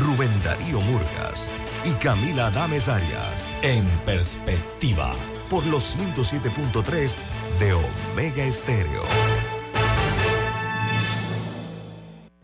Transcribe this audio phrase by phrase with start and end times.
[0.00, 1.46] Rubén Darío Murgas
[1.84, 3.50] y Camila Dames Arias.
[3.62, 5.12] En perspectiva,
[5.50, 7.14] por los 107.3
[7.58, 9.02] de Omega Estéreo.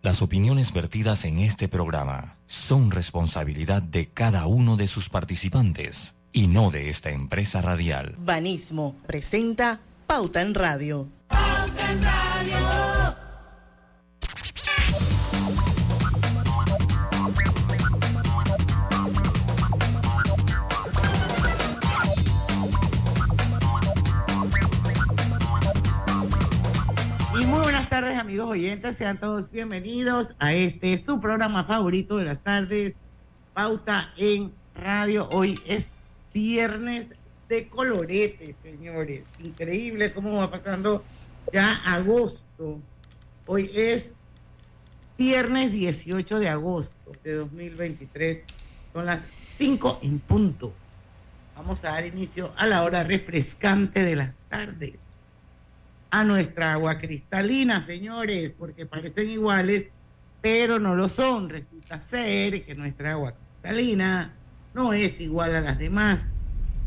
[0.03, 6.49] Las opiniones vertidas en este programa son responsabilidad de cada uno de sus participantes y
[6.49, 8.15] no de esta empresa radial.
[8.19, 11.09] Banismo presenta Pauta en Radio.
[11.29, 12.86] Pauta en Radio.
[28.27, 32.95] Amigos oyentes, sean todos bienvenidos a este su programa favorito de las tardes,
[33.55, 35.29] Pauta en Radio.
[35.31, 35.91] Hoy es
[36.35, 37.11] viernes
[37.49, 39.23] de colorete, señores.
[39.39, 41.05] Increíble cómo va pasando
[41.53, 42.81] ya agosto.
[43.47, 44.11] Hoy es
[45.17, 48.43] viernes 18 de agosto de 2023.
[48.93, 49.23] Son las
[49.57, 50.73] 5 en punto.
[51.55, 55.06] Vamos a dar inicio a la hora refrescante de las tardes
[56.11, 59.87] a nuestra agua cristalina, señores, porque parecen iguales,
[60.41, 61.49] pero no lo son.
[61.49, 64.35] Resulta ser que nuestra agua cristalina
[64.75, 66.21] no es igual a las demás.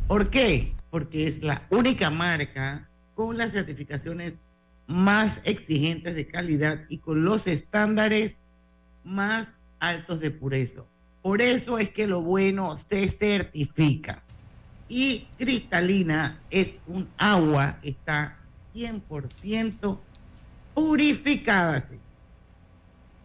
[0.08, 0.73] ¿Por qué?
[0.89, 4.42] Porque es la única marca con las certificaciones
[4.88, 8.39] más exigentes de calidad y con los estándares
[9.04, 9.48] más
[9.80, 10.83] altos de pureza.
[11.22, 14.23] Por eso es que lo bueno se certifica.
[14.88, 18.39] Y cristalina es un agua, está
[18.73, 20.00] 100%
[20.73, 21.88] purificada.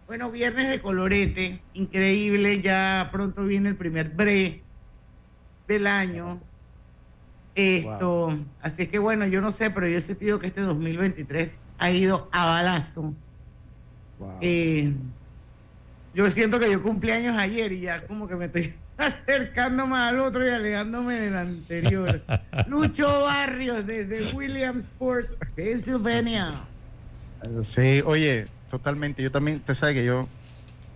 [0.06, 4.62] Bueno, viernes de colorete, increíble, ya pronto viene el primer bre
[5.66, 6.40] del año.
[7.54, 11.62] Esto, así es que bueno, yo no sé, pero yo he sentido que este 2023
[11.78, 13.14] ha ido a balazo.
[14.40, 14.92] Eh,
[16.14, 20.46] yo siento que yo cumpleaños ayer y ya como que me estoy acercándome al otro
[20.46, 22.22] y alegándome del anterior.
[22.68, 26.62] Lucho Barrios desde Williamsport, Pennsylvania.
[27.62, 29.22] Sí, oye, totalmente.
[29.22, 30.28] Yo también, usted sabe que yo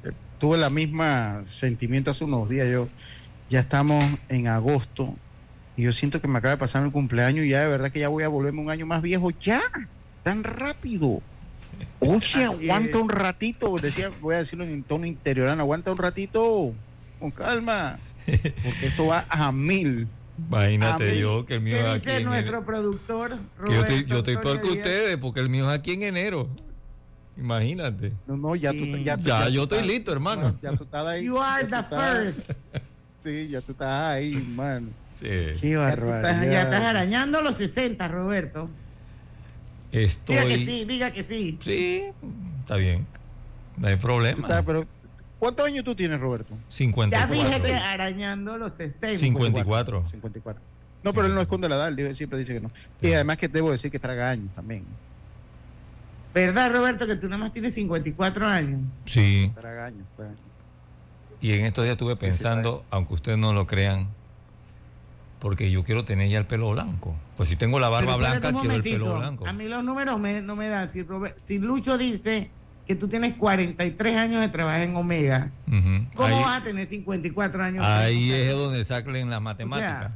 [0.04, 2.68] eh, tuve la misma sentimiento hace unos días.
[2.68, 2.88] Yo
[3.50, 5.14] ya estamos en agosto
[5.76, 8.00] y yo siento que me acaba de pasar el cumpleaños y ya de verdad que
[8.00, 9.30] ya voy a volverme un año más viejo.
[9.30, 9.60] Ya,
[10.22, 11.20] tan rápido.
[12.00, 13.76] Oye, aguanta un ratito.
[13.78, 16.74] Decía, voy a decirlo en tono interiorano, aguanta un ratito
[17.18, 20.08] con calma, porque esto va a mil.
[20.38, 22.24] Imagínate yo que el mío es aquí.
[22.24, 23.38] nuestro productor.
[23.68, 26.48] yo estoy, yo estoy peor que ustedes, porque el mío es aquí en enero.
[27.36, 28.12] Imagínate.
[28.26, 30.56] No, no, ya tú ya, ya, yo estoy listo, hermano.
[30.60, 31.24] Ya, tú estás ahí.
[31.24, 32.50] You are the first.
[33.20, 34.90] Sí, ya tú estás ahí, hermano.
[35.18, 35.26] Sí.
[35.60, 36.48] Qué barbaridad.
[36.48, 38.70] Ya, estás, arañando los 60, Roberto.
[39.90, 40.36] Estoy...
[40.36, 41.58] Diga que sí, diga que sí.
[41.60, 42.04] Sí,
[42.60, 43.06] está bien.
[43.76, 44.62] No hay problema.
[44.64, 44.86] pero
[45.38, 46.54] ¿Cuántos años tú tienes, Roberto?
[46.68, 47.10] 54.
[47.10, 49.18] Ya dije que arañando los 60.
[49.18, 50.04] 54.
[50.04, 50.62] 54.
[51.02, 52.70] No, pero él no esconde la edad, él siempre dice que no.
[53.00, 54.84] Y además que debo decir que traga años también.
[56.34, 58.80] ¿Verdad, Roberto, que tú nada más tienes 54 años?
[59.06, 59.52] Sí.
[59.54, 60.06] Traga años,
[61.40, 64.08] Y en estos días estuve pensando, aunque ustedes no lo crean,
[65.38, 67.14] porque yo quiero tener ya el pelo blanco.
[67.36, 69.46] Pues si tengo la barba blanca, quiero el pelo blanco.
[69.46, 70.88] A mí los números no me dan.
[70.88, 71.06] Si,
[71.44, 72.50] si Lucho dice
[72.88, 75.50] que tú tienes 43 años de trabajo en Omega,
[76.14, 77.84] ¿cómo vas a tener 54 años?
[77.86, 80.12] Ahí es donde saquen las matemáticas.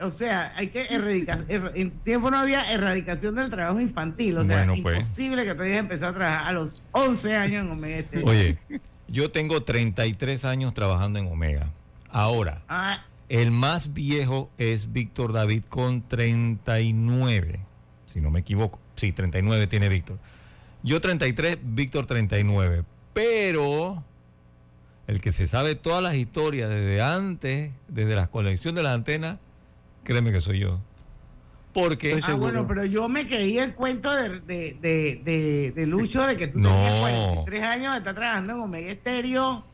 [0.00, 1.44] O sea, hay que erradicar.
[1.48, 4.38] en tiempo no había erradicación del trabajo infantil.
[4.38, 4.78] O sea, pues.
[4.78, 7.98] imposible que tú hayas empezado a trabajar a los 11 años en Omega.
[7.98, 8.58] Este Oye,
[9.06, 11.70] yo tengo 33 años trabajando en Omega.
[12.10, 13.04] Ahora, ah.
[13.28, 17.60] el más viejo es Víctor David con 39.
[18.06, 18.80] Si no me equivoco.
[18.96, 20.18] Sí, 39 tiene Víctor.
[20.84, 22.84] Yo 33, Víctor 39.
[23.14, 24.04] Pero
[25.06, 29.38] el que se sabe todas las historias desde antes, desde la colección de las antenas,
[30.04, 30.80] créeme que soy yo.
[31.72, 32.20] Porque.
[32.22, 36.60] Ah, bueno, pero yo me creí el cuento de, de, de, Lucho de que tú
[36.60, 39.64] tenías 43 años de estar trabajando en Omega Estéreo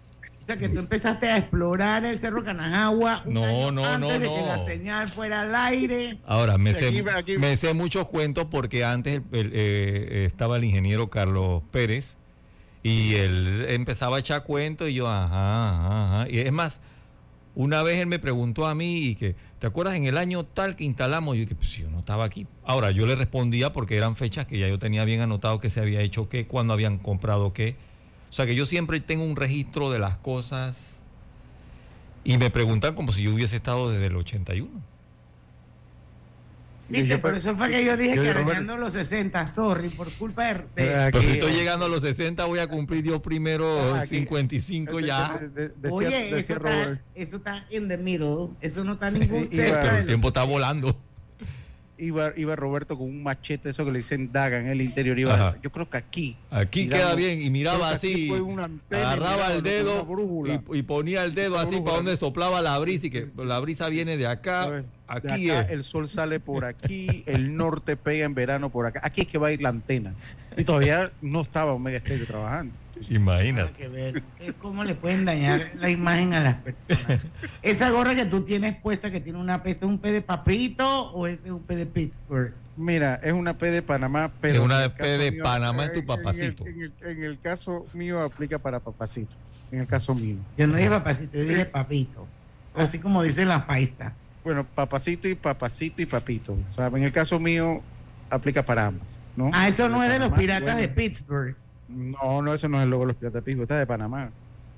[0.56, 5.08] que tú empezaste a explorar el Cerro Canajagua no, no, antes de que la señal
[5.08, 6.18] fuera al aire.
[6.26, 7.04] Ahora, me, sé,
[7.38, 12.16] me sé muchos cuentos porque antes eh, estaba el ingeniero Carlos Pérez
[12.82, 16.80] y él empezaba a echar cuentos y yo, ajá, ajá, Y es más,
[17.54, 20.76] una vez él me preguntó a mí y que, ¿te acuerdas en el año tal
[20.76, 21.36] que instalamos?
[21.36, 22.46] Y yo que pues yo no estaba aquí.
[22.64, 25.80] Ahora, yo le respondía porque eran fechas que ya yo tenía bien anotado que se
[25.80, 27.76] había hecho qué, cuándo habían comprado qué
[28.30, 31.00] o sea que yo siempre tengo un registro de las cosas
[32.22, 34.70] y me preguntan como si yo hubiese estado desde el 81.
[36.88, 40.64] Viste, por eso fue que yo dije que arañando los 60, sorry, por culpa de...
[40.74, 45.40] Pero si estoy llegando a los 60, voy a cumplir yo primero 55 ya.
[45.88, 50.00] Oye, eso, está, eso está in the middle, eso no está ningún cerca.
[50.00, 50.96] El tiempo está volando
[52.00, 55.18] iba, iba Roberto con un machete, eso que le dicen daga en el interior.
[55.18, 56.36] Iba, yo creo que aquí.
[56.50, 57.42] Aquí queda bien.
[57.42, 58.30] Y miraba así.
[58.90, 60.06] agarraba el dedo
[60.72, 63.06] y, ponía el dedo así para donde soplaba la brisa.
[63.06, 64.84] Y que la brisa viene de acá.
[65.06, 67.24] Aquí El sol sale por aquí.
[67.26, 69.00] el norte pega en verano por acá.
[69.02, 70.14] Aquí es que va a ir la antena.
[70.56, 72.74] Y todavía no estaba Omega Estéreo trabajando.
[73.08, 74.22] Imagínate.
[74.38, 77.26] Es cómo le pueden dañar la imagen a las personas.
[77.62, 81.12] Esa gorra que tú tienes puesta que tiene una P, ¿es un P de papito
[81.12, 82.54] o es un P de Pittsburgh?
[82.76, 84.56] Mira, es una P de Panamá, pero.
[84.56, 86.64] Es una P de Panamá es tu papacito.
[86.66, 89.36] En el, caso mío aplica para papacito.
[89.70, 90.36] En el caso mío.
[90.56, 92.26] Yo no dije papacito, yo dije papito.
[92.74, 94.12] Así como dicen las paisas.
[94.42, 96.56] Bueno, papacito y papacito y papito.
[96.68, 97.82] O sea, en el caso mío
[98.30, 99.18] aplica para ambas.
[99.36, 99.50] ¿no?
[99.52, 101.56] Ah, eso no es de los piratas de Pittsburgh.
[101.90, 104.30] No, no, eso no es el logo de los Piratas Pisco, está de Panamá.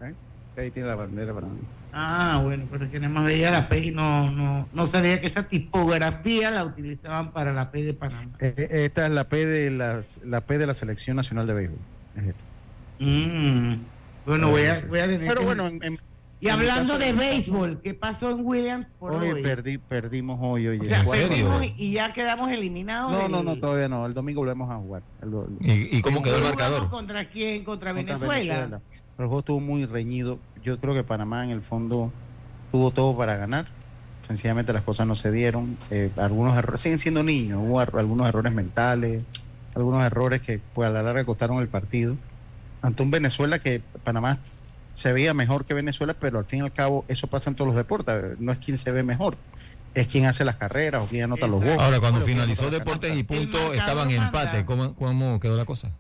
[0.02, 0.14] ¿eh?
[0.56, 1.54] Ahí tiene la bandera de Panamá.
[1.92, 5.20] Ah, bueno, pero es que nada más veía la P y no, no, no sabía
[5.20, 8.32] que esa tipografía la utilizaban para la P de Panamá.
[8.38, 11.54] Eh, eh, esta es la P de las, la P de la Selección Nacional de
[11.54, 11.78] Béisbol.
[12.98, 13.74] Mm.
[14.24, 15.98] Bueno, voy a, voy a tener Pero bueno, en,
[16.42, 19.40] y hablando de béisbol, ¿qué pasó en Williams por hoy?
[19.42, 20.80] Perdí, perdimos hoy, oye.
[20.80, 23.12] O sea, perdimos y ya quedamos eliminados.
[23.12, 24.04] No, no, no, todavía no.
[24.06, 25.02] El domingo volvemos a jugar.
[25.60, 26.90] ¿Y, cómo quedó el marcador?
[26.90, 27.62] ¿Contra quién?
[27.62, 28.80] ¿Contra, Venezuela?
[29.18, 30.40] El juego estuvo muy reñido.
[30.64, 32.10] Yo creo que Panamá en el fondo
[32.72, 33.68] tuvo todo para ganar.
[34.22, 35.78] Sencillamente las cosas no se dieron.
[35.92, 37.60] Eh, algunos errores, siguen siendo niños.
[37.62, 39.22] Hubo algunos errores mentales,
[39.76, 42.16] algunos errores que pues, a la larga costaron el partido.
[42.80, 44.40] Ante un Venezuela que Panamá
[44.94, 47.68] se veía mejor que Venezuela, pero al fin y al cabo eso pasa en todos
[47.68, 48.38] los deportes.
[48.38, 49.36] No es quien se ve mejor,
[49.94, 51.78] es quien hace las carreras o quien anota los goles.
[51.78, 54.64] Ahora, cuando finalizó Deportes y Punto, estaban en empate.
[54.64, 55.90] ¿Cómo, ¿Cómo, quedó la cosa?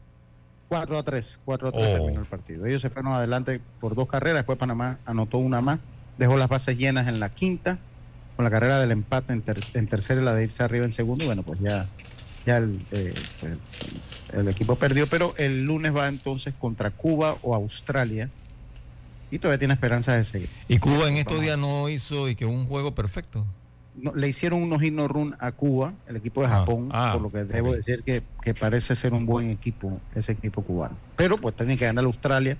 [0.68, 2.64] 4 a 3, 4 a 3 terminó el partido.
[2.66, 5.80] Ellos se fueron adelante por dos carreras, después Panamá anotó una más,
[6.16, 7.78] dejó las bases llenas en la quinta,
[8.36, 11.24] con la carrera del empate en, en tercera y la de irse arriba en segundo,
[11.24, 11.86] y bueno, pues ya,
[12.46, 13.12] ya el, eh,
[14.32, 18.30] el equipo perdió, pero el lunes va entonces contra Cuba o Australia
[19.32, 20.50] y todavía tiene esperanza de seguir.
[20.68, 23.46] ¿Y Cuba en estos días no hizo y que un juego perfecto?
[23.96, 27.22] No, le hicieron unos hit run a Cuba, el equipo de ah, Japón, ah, por
[27.22, 28.22] lo que debo decir que,
[28.54, 30.98] parece ser un buen equipo, ese equipo cubano.
[31.16, 32.58] Pero pues tiene que ganar a Australia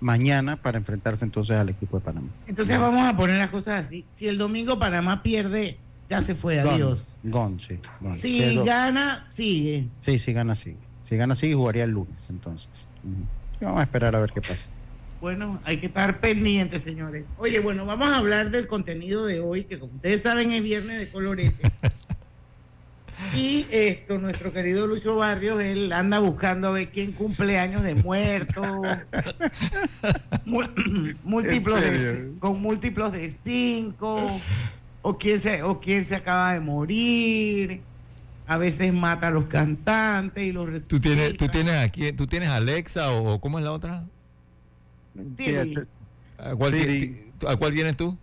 [0.00, 2.28] mañana para enfrentarse entonces al equipo de Panamá.
[2.48, 4.04] Entonces vamos a poner las cosas así.
[4.10, 5.78] Si el domingo Panamá pierde,
[6.10, 7.20] ya se fue, adiós.
[7.22, 7.78] Gon, sí.
[8.10, 9.86] Si gana, sigue.
[10.00, 10.78] Sí, si gana, sigue.
[11.04, 12.88] Si gana, sigue, jugaría el lunes entonces.
[13.60, 14.68] Vamos a esperar a ver qué pasa.
[15.20, 17.24] Bueno, hay que estar pendientes, señores.
[17.38, 21.00] Oye, bueno, vamos a hablar del contenido de hoy, que como ustedes saben es viernes
[21.00, 21.72] de colorete.
[23.34, 27.96] y esto, nuestro querido Lucho Barrios, él anda buscando a ver quién cumple años de
[27.96, 28.62] muerto,
[31.24, 31.80] múltiplos
[32.38, 34.40] con múltiplos de cinco,
[35.02, 37.82] o quién se, o quién se acaba de morir.
[38.46, 40.96] A veces mata a los cantantes y los resucita.
[40.96, 44.06] ¿Tú tienes, tú tienes aquí, tú tienes Alexa o cómo es la otra?
[46.38, 48.16] ¿A cuál, tienes tú?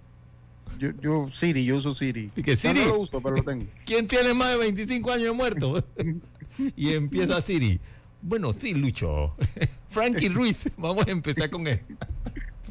[0.80, 2.32] Yo, yo Siri, yo uso Siri.
[2.36, 2.82] ¿Y que Siri?
[2.82, 3.66] No, lo uso, pero lo tengo.
[3.86, 5.84] ¿Quién tiene más de 25 años de muerto?
[6.76, 7.80] y empieza Siri.
[8.22, 9.36] Bueno, sí, Lucho.
[9.90, 11.82] Frankie Ruiz, vamos a empezar con él.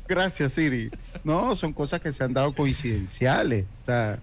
[0.06, 0.90] Gracias, Siri.
[1.22, 3.64] No, son cosas que se han dado coincidenciales.
[3.82, 4.18] O sea,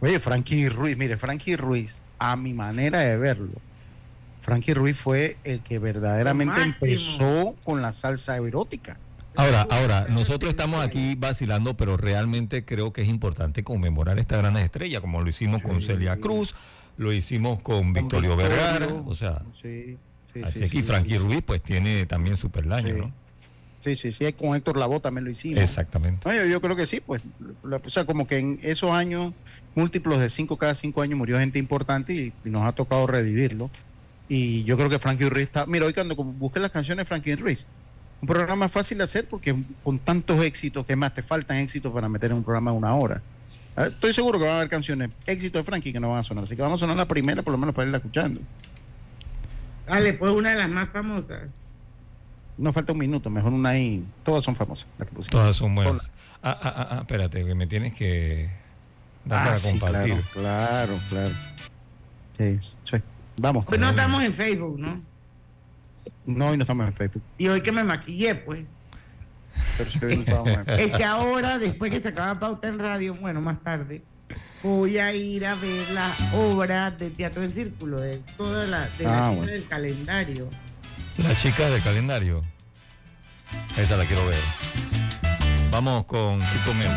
[0.00, 3.52] oye, Frankie Ruiz, mire, Frankie Ruiz, a mi manera de verlo,
[4.40, 8.98] Frankie Ruiz fue el que verdaderamente empezó con la salsa erótica.
[9.36, 14.56] Ahora, ahora, nosotros estamos aquí vacilando, pero realmente creo que es importante conmemorar esta gran
[14.56, 16.54] estrella, como lo hicimos con Celia Cruz,
[16.96, 19.98] lo hicimos con Victorio Vergara, o sea, sí,
[20.42, 23.24] así aquí Frankie Ruiz pues tiene también su perdaño, ¿no?
[23.84, 25.62] Sí, sí, sí, con Héctor Lavoe también lo hicimos.
[25.62, 26.26] Exactamente.
[26.48, 27.20] yo, creo que sí, pues,
[27.62, 29.34] o sea, como que en esos años,
[29.74, 33.70] múltiplos de cinco, cada cinco años murió gente importante y, nos ha tocado revivirlo.
[34.26, 37.36] Y yo creo que Frankie Ruiz está, mira, hoy cuando busqué las canciones de Frankie
[37.36, 37.66] Ruiz,
[38.24, 42.08] un programa fácil de hacer porque con tantos éxitos, que más te faltan éxitos para
[42.08, 43.20] meter en un programa de una hora.
[43.76, 46.22] Ah, estoy seguro que van a haber canciones, éxitos de Frankie que no van a
[46.22, 48.40] sonar, así que vamos a sonar la primera por lo menos para irla escuchando.
[49.86, 51.42] Dale, pues una de las más famosas.
[52.56, 54.02] No falta un minuto, mejor una ahí.
[54.22, 54.88] Todas son famosas,
[55.28, 56.10] Todas son buenas.
[56.42, 58.48] Ah, ah, ah, ah, espérate, que me tienes que
[59.26, 60.16] dar ah, para compartir.
[60.32, 61.34] Claro, claro,
[62.38, 62.96] Sí, sí.
[63.36, 63.66] Vamos.
[63.66, 65.13] Pues no estamos en Facebook, ¿no?
[66.26, 67.22] No, hoy no estamos en Facebook.
[67.38, 68.66] Y hoy que me maquillé, pues.
[69.78, 74.02] es que ahora, después que se acaba pauta en radio, bueno, más tarde,
[74.62, 79.04] voy a ir a ver la obra de Teatro en Círculo, de toda la, de
[79.04, 79.52] la Ah, chica bueno.
[79.52, 80.48] del calendario.
[81.18, 82.42] La chica del calendario.
[83.76, 84.38] Esa la quiero ver.
[85.70, 86.90] Vamos con Chico Mel.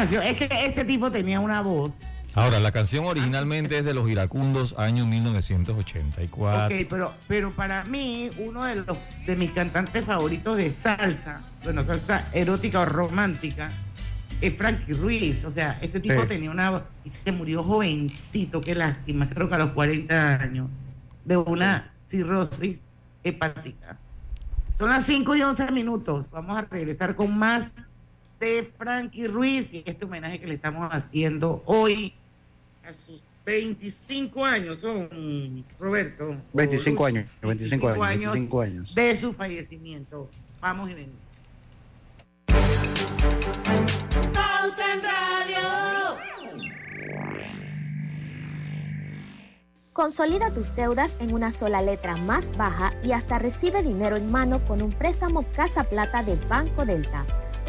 [0.00, 1.94] Canción, es que ese tipo tenía una voz.
[2.34, 6.66] Ahora, la canción originalmente es de los iracundos, año 1984.
[6.66, 11.82] Ok, pero, pero para mí, uno de los de mis cantantes favoritos de salsa, bueno,
[11.82, 13.70] salsa erótica o romántica,
[14.40, 15.44] es Frankie Ruiz.
[15.44, 16.28] O sea, ese tipo Sí.
[16.28, 20.68] tenía una y se murió jovencito, qué lástima, creo que a los 40 años,
[21.24, 22.84] de una cirrosis
[23.24, 23.98] hepática.
[24.78, 26.30] Son las 5 y 11 minutos.
[26.30, 27.72] Vamos a regresar con más
[28.40, 32.14] de Frankie Ruiz y este homenaje que le estamos haciendo hoy
[32.82, 36.36] a sus 25 años son, Roberto.
[36.54, 38.94] 25 o- años, 25 años, 25 años.
[38.94, 40.28] de su fallecimiento.
[40.60, 41.16] Vamos y venimos.
[44.34, 46.16] Pauta en Radio.
[49.92, 54.64] Consolida tus deudas en una sola letra más baja y hasta recibe dinero en mano
[54.66, 57.26] con un préstamo Casa Plata de Banco Delta.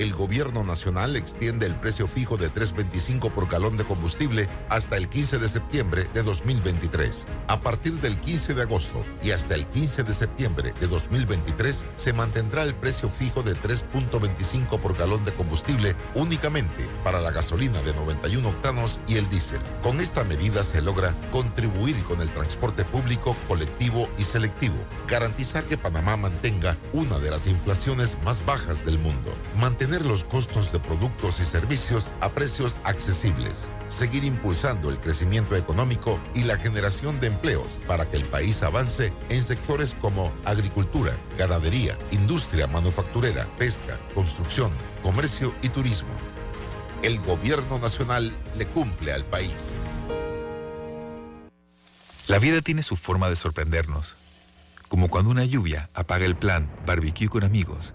[0.00, 5.10] El gobierno nacional extiende el precio fijo de 3.25 por galón de combustible hasta el
[5.10, 7.26] 15 de septiembre de 2023.
[7.48, 12.14] A partir del 15 de agosto y hasta el 15 de septiembre de 2023 se
[12.14, 17.92] mantendrá el precio fijo de 3.25 por galón de combustible únicamente para la gasolina de
[17.92, 19.60] 91 octanos y el diésel.
[19.82, 24.76] Con esta medida se logra contribuir con el transporte público, colectivo y selectivo,
[25.06, 30.70] garantizar que Panamá mantenga una de las inflaciones más bajas del mundo, mantener los costos
[30.72, 37.18] de productos y servicios a precios accesibles, seguir impulsando el crecimiento económico y la generación
[37.18, 43.98] de empleos para que el país avance en sectores como agricultura, ganadería, industria manufacturera, pesca,
[44.14, 44.70] construcción,
[45.02, 46.10] comercio y turismo.
[47.02, 49.74] El gobierno nacional le cumple al país.
[52.28, 54.14] La vida tiene su forma de sorprendernos,
[54.88, 57.94] como cuando una lluvia apaga el plan barbecue con amigos,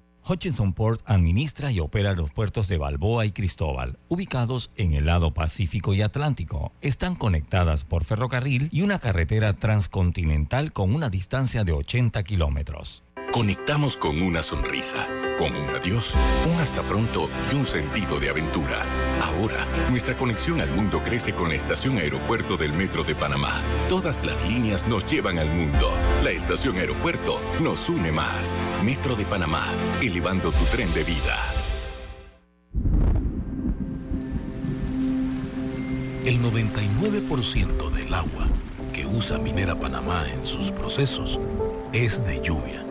[0.27, 5.33] Hutchinson Port administra y opera los puertos de Balboa y Cristóbal, ubicados en el lado
[5.33, 6.71] Pacífico y Atlántico.
[6.81, 13.03] Están conectadas por ferrocarril y una carretera transcontinental con una distancia de 80 kilómetros.
[13.31, 15.07] Conectamos con una sonrisa,
[15.37, 16.15] con un adiós,
[16.53, 18.85] un hasta pronto y un sentido de aventura.
[19.21, 23.63] Ahora, nuestra conexión al mundo crece con la estación aeropuerto del Metro de Panamá.
[23.87, 25.93] Todas las líneas nos llevan al mundo.
[26.21, 28.53] La estación aeropuerto nos une más.
[28.83, 29.63] Metro de Panamá,
[30.01, 31.37] elevando tu tren de vida.
[36.25, 38.47] El 99% del agua
[38.91, 41.39] que usa Minera Panamá en sus procesos
[41.93, 42.90] es de lluvia.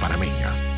[0.00, 0.77] Panameña.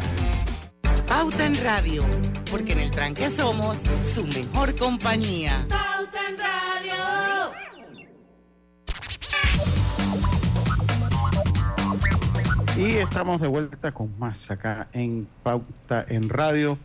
[1.07, 2.03] Pauta en Radio,
[2.49, 3.77] porque en el tranque somos
[4.13, 5.65] su mejor compañía.
[5.69, 7.51] Pauta en Radio.
[12.77, 16.77] Y estamos de vuelta con más acá en Pauta en Radio.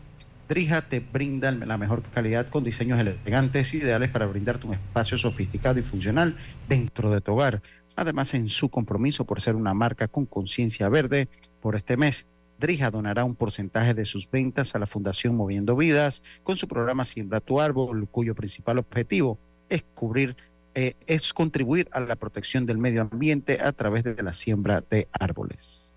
[0.47, 5.79] Drija te brinda la mejor calidad con diseños elegantes ideales para brindarte un espacio sofisticado
[5.79, 6.37] y funcional
[6.69, 7.61] dentro de tu hogar.
[7.95, 11.27] Además, en su compromiso por ser una marca con conciencia verde,
[11.59, 12.27] por este mes,
[12.59, 17.05] Drija donará un porcentaje de sus ventas a la Fundación Moviendo Vidas con su programa
[17.05, 19.37] Siembra tu Árbol, cuyo principal objetivo
[19.69, 20.35] es cubrir,
[20.73, 25.07] eh, es contribuir a la protección del medio ambiente a través de la siembra de
[25.11, 25.93] árboles.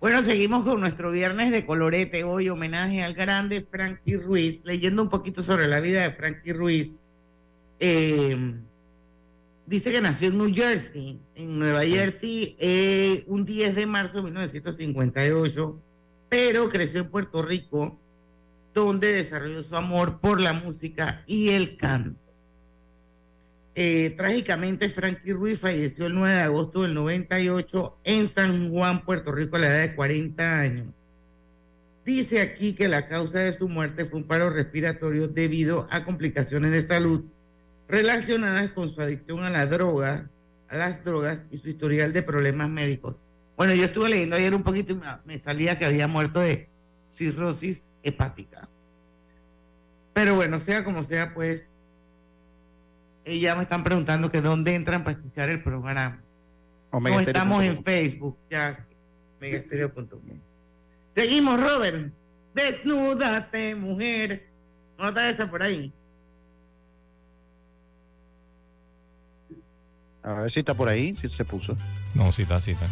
[0.00, 2.24] Bueno, seguimos con nuestro viernes de colorete.
[2.24, 7.06] Hoy homenaje al grande Frankie Ruiz, leyendo un poquito sobre la vida de Frankie Ruiz.
[7.80, 8.54] Eh,
[9.66, 14.24] dice que nació en New Jersey, en Nueva Jersey, eh, un 10 de marzo de
[14.24, 15.82] 1958,
[16.28, 17.98] pero creció en Puerto Rico,
[18.72, 22.20] donde desarrolló su amor por la música y el canto.
[23.76, 29.32] Eh, trágicamente, Frankie Ruiz falleció el 9 de agosto del 98 en San Juan, Puerto
[29.32, 30.86] Rico, a la edad de 40 años.
[32.04, 36.70] Dice aquí que la causa de su muerte fue un paro respiratorio debido a complicaciones
[36.70, 37.24] de salud
[37.88, 40.30] relacionadas con su adicción a la droga,
[40.68, 43.24] a las drogas y su historial de problemas médicos.
[43.56, 46.68] Bueno, yo estuve leyendo ayer un poquito y me, salía que había muerto de
[47.04, 48.68] cirrosis hepática.
[50.12, 51.68] Pero bueno, sea como sea, pues
[53.24, 56.20] Y ya me están preguntando que dónde entran para escuchar el programa.
[56.90, 57.82] Omega no estamos en.
[57.82, 58.76] Facebook, ya.
[59.40, 60.20] Megastereo.com.
[61.14, 62.12] Seguimos, Robert.
[62.54, 64.46] Desnúdate, mujer.
[64.98, 65.92] ¿No está esa por ahí?
[70.24, 71.76] A ver si está por ahí, si se puso.
[72.14, 72.86] No, sí está, sí está.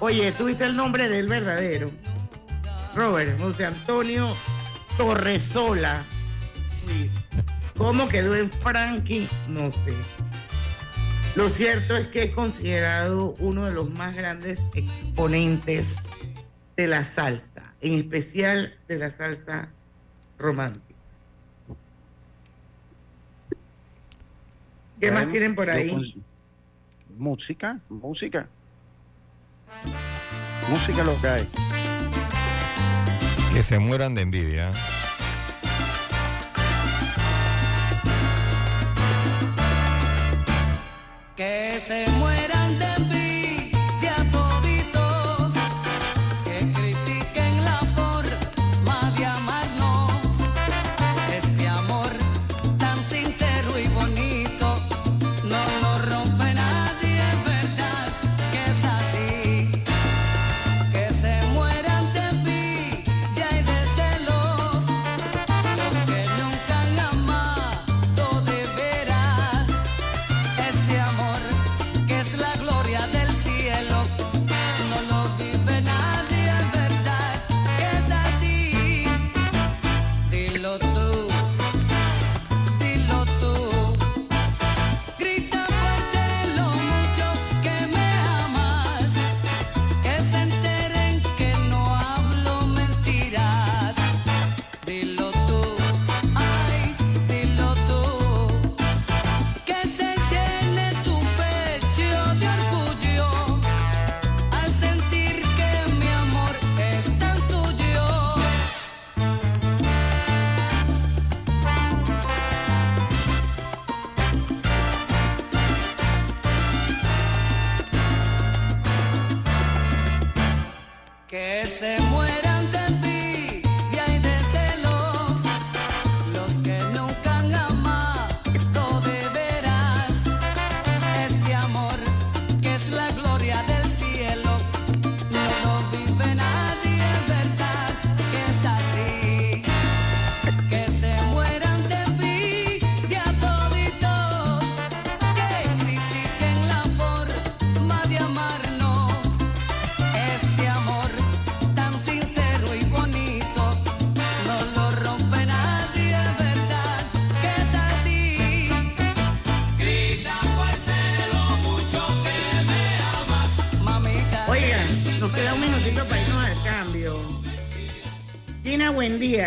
[0.00, 1.88] Oye, ¿tuviste el nombre del verdadero?
[2.94, 4.28] Robert, José Antonio
[4.96, 6.04] Torresola.
[6.86, 7.10] Uy,
[7.76, 9.28] ¿Cómo quedó en Frankie?
[9.48, 9.94] No sé.
[11.36, 15.96] Lo cierto es que es considerado uno de los más grandes exponentes
[16.76, 19.70] de la salsa, en especial de la salsa
[20.38, 20.94] romántica.
[25.00, 26.22] ¿Qué más tienen por ahí?
[27.16, 28.48] Música, música.
[30.68, 31.48] Música lo que hay.
[33.52, 34.70] Que se mueran de envidia.
[41.36, 41.63] Que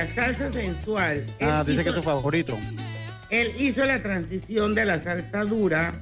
[0.06, 1.26] Buendía, salsa sensual.
[1.42, 2.58] Ah, Él dice que es hizo- tu favorito.
[3.30, 6.02] Él hizo la transición de la salsa dura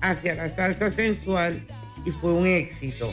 [0.00, 1.60] hacia la salsa sensual
[2.04, 3.12] y fue un éxito.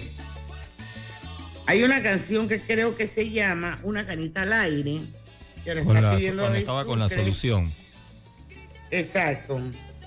[1.66, 5.02] Hay una canción que creo que se llama Una canita al aire.
[5.64, 7.74] Que la Con está la- pidiendo cuando estaba con la solución.
[8.92, 9.62] Exacto.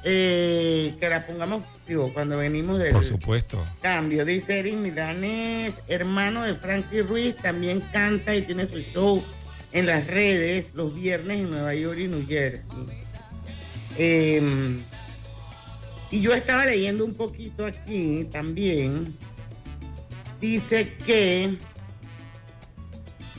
[0.04, 3.64] eh, que la pongamos digo, cuando venimos del Por supuesto.
[3.80, 4.24] cambio.
[4.24, 9.22] Dice Eric Milanés, hermano de Frankie Ruiz, también canta y tiene su show
[9.72, 12.64] en las redes los viernes en Nueva York y New Jersey.
[13.96, 14.82] Eh,
[16.10, 19.16] y yo estaba leyendo un poquito aquí también.
[20.40, 21.56] Dice que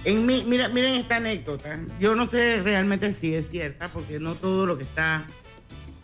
[0.05, 1.79] en mi, mira, miren esta anécdota.
[1.99, 5.25] Yo no sé realmente si es cierta, porque no todo lo que está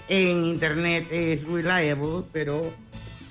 [0.08, 2.74] en internet es reliable, pero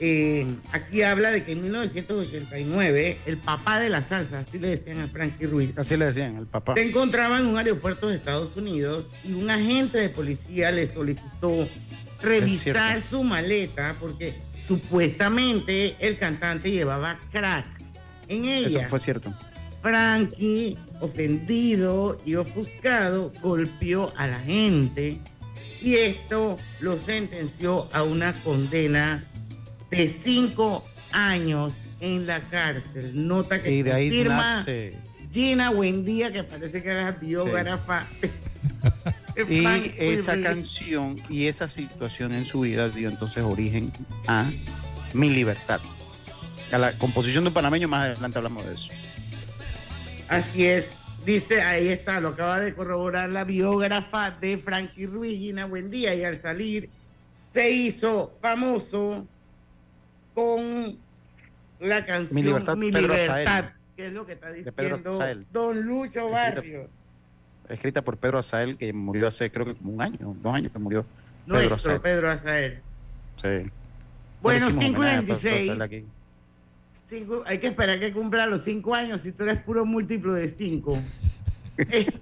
[0.00, 5.00] eh, aquí habla de que en 1989 el papá de la salsa, así le decían
[5.00, 6.74] a Frankie Ruiz, Así le decían, el papá.
[6.74, 11.68] se encontraba en un aeropuerto de Estados Unidos y un agente de policía le solicitó
[12.22, 17.66] revisar su maleta porque supuestamente el cantante llevaba crack
[18.28, 18.80] en ella.
[18.80, 19.34] Eso fue cierto.
[19.82, 25.18] Frankie, ofendido y ofuscado, golpeó a la gente
[25.80, 29.24] y esto lo sentenció a una condena
[29.90, 33.26] de cinco años en la cárcel.
[33.26, 34.96] Nota que Y de ahí firma nace-
[35.32, 38.06] Gina Buendía, que parece que era biógrafa.
[39.48, 39.64] Y
[39.98, 43.92] esa canción y esa situación en su vida dio entonces origen
[44.26, 44.50] a
[45.14, 45.80] Mi Libertad.
[46.72, 48.90] A la composición de un panameño, más adelante hablamos de eso.
[50.28, 50.90] Así es.
[51.24, 56.24] Dice, ahí está, lo acaba de corroborar la biógrafa de Frankie Ruiz, Gina Buendía, y
[56.24, 56.88] al salir
[57.54, 59.24] se hizo famoso
[60.38, 60.98] con
[61.80, 63.70] la canción Mi Mi Libertad, Libertad, Pedro Azael.
[63.96, 65.46] que es lo que está De Pedro diciendo Azael.
[65.52, 66.90] Don Lucho Barrios,
[67.68, 70.78] Escrita por Pedro Azael, que murió hace creo que como un año, dos años que
[70.78, 71.04] murió.
[71.46, 72.00] Pedro nuestro Azael.
[72.00, 72.80] Pedro Azael.
[73.42, 73.70] Sí.
[74.40, 75.70] Bueno, Le hicimos 5 y homenaje a Pedro 26.
[75.70, 76.06] Azael aquí.
[77.06, 80.46] Cinco- hay que esperar que cumpla los cinco años si tú eres puro múltiplo de
[80.48, 80.96] cinco.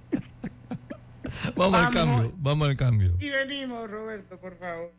[1.55, 3.15] Vamos, al cambio, vamos al cambio.
[3.19, 4.91] y venimos, Roberto, por favor.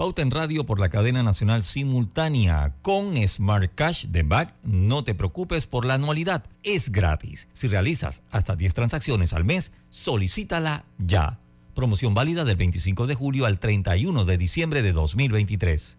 [0.00, 4.54] Pauta en radio por la cadena nacional simultánea con Smart Cash de Back.
[4.62, 7.48] No te preocupes por la anualidad, es gratis.
[7.52, 11.38] Si realizas hasta 10 transacciones al mes, solicítala ya.
[11.74, 15.98] Promoción válida del 25 de julio al 31 de diciembre de 2023.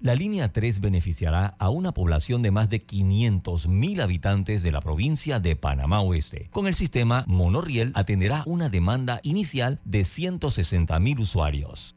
[0.00, 4.80] La línea 3 beneficiará a una población de más de 500 mil habitantes de la
[4.80, 6.48] provincia de Panamá Oeste.
[6.52, 11.96] Con el sistema Monorriel atenderá una demanda inicial de 160 mil usuarios.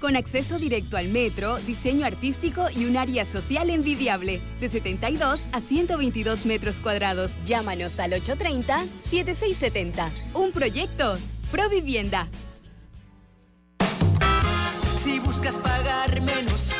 [0.00, 5.60] con acceso directo al metro, diseño artístico y un área social envidiable, de 72 a
[5.60, 7.32] 122 metros cuadrados.
[7.44, 10.10] Llámanos al 830-7670.
[10.34, 11.18] Un proyecto,
[11.50, 12.26] Provivienda.
[15.02, 16.70] Si buscas pagar menos,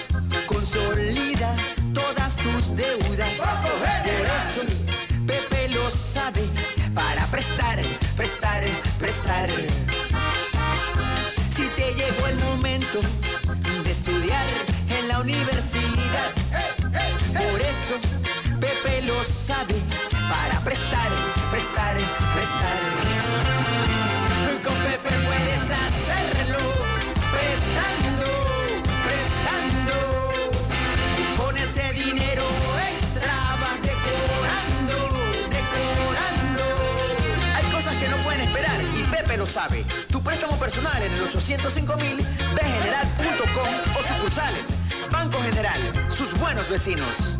[0.46, 1.54] consolida
[1.94, 3.38] todas tus deudas.
[3.38, 4.62] Por eso,
[5.26, 6.42] Pepe lo sabe
[6.94, 7.80] para prestar,
[8.16, 8.64] prestar,
[8.98, 9.50] prestar.
[15.20, 16.32] Universidad,
[17.32, 17.94] por eso
[18.60, 19.74] Pepe lo sabe
[20.28, 21.08] para prestar,
[21.50, 21.96] prestar,
[22.34, 22.76] prestar.
[24.62, 26.58] Con Pepe puedes hacerlo,
[27.32, 28.28] prestando,
[29.06, 29.96] prestando.
[31.18, 32.44] Y con ese dinero
[32.90, 34.96] extra vas decorando,
[35.56, 36.64] decorando.
[37.56, 39.84] Hay cosas que no pueden esperar y Pepe lo sabe.
[40.10, 42.45] Tu préstamo personal en el 805 mil
[46.46, 47.36] buenos vecinos.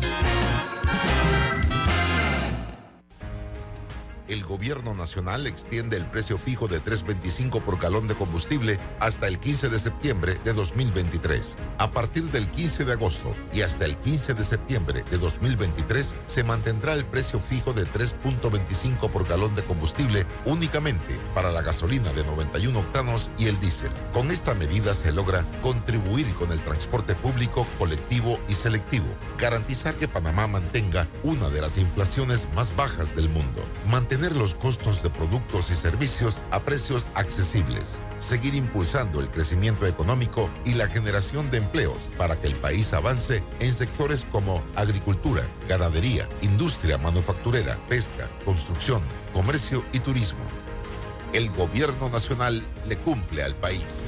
[4.37, 9.39] El gobierno nacional extiende el precio fijo de 3.25 por galón de combustible hasta el
[9.39, 11.55] 15 de septiembre de 2023.
[11.79, 16.43] A partir del 15 de agosto y hasta el 15 de septiembre de 2023 se
[16.43, 22.23] mantendrá el precio fijo de 3.25 por galón de combustible únicamente para la gasolina de
[22.23, 23.89] 91 octanos y el diésel.
[24.13, 29.07] Con esta medida se logra contribuir con el transporte público, colectivo y selectivo,
[29.39, 35.03] garantizar que Panamá mantenga una de las inflaciones más bajas del mundo, mantener los costos
[35.03, 41.49] de productos y servicios a precios accesibles, seguir impulsando el crecimiento económico y la generación
[41.49, 48.29] de empleos para que el país avance en sectores como agricultura, ganadería, industria manufacturera, pesca,
[48.45, 49.01] construcción,
[49.33, 50.43] comercio y turismo.
[51.33, 54.07] El gobierno nacional le cumple al país.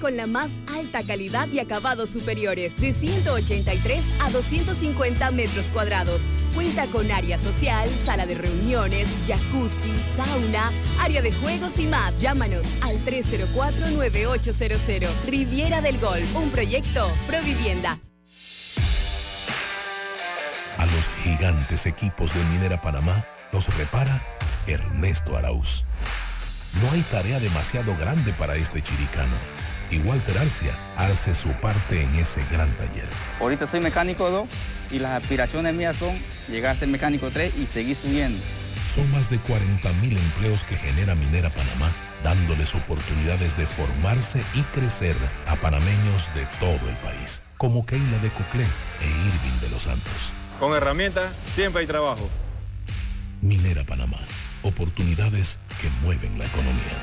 [0.00, 6.22] con la más alta calidad y acabados superiores, de 183 a 250 metros cuadrados.
[6.54, 12.18] Cuenta con área social, sala de reuniones, jacuzzi, sauna, área de juegos y más.
[12.18, 15.08] Llámanos al 304-9800.
[15.26, 17.98] Riviera del Golf, un proyecto Provivienda.
[20.78, 24.22] A los gigantes equipos de Minera Panamá los repara
[24.66, 25.84] Ernesto Arauz.
[26.82, 29.67] No hay tarea demasiado grande para este chiricano.
[29.90, 33.08] Y Walter Arcia hace su parte en ese gran taller.
[33.40, 34.48] Ahorita soy mecánico 2
[34.90, 36.14] y las aspiraciones mías son
[36.48, 38.38] llegar a ser mecánico 3 y seguir subiendo.
[38.94, 41.92] Son más de 40 mil empleos que genera Minera Panamá,
[42.24, 48.30] dándoles oportunidades de formarse y crecer a panameños de todo el país, como Keila de
[48.30, 50.32] Coclé e Irving de los Santos.
[50.58, 52.28] Con herramientas siempre hay trabajo.
[53.40, 54.18] Minera Panamá,
[54.62, 56.98] oportunidades que mueven la economía.